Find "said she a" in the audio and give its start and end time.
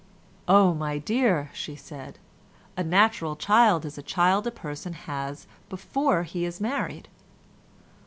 1.53-2.83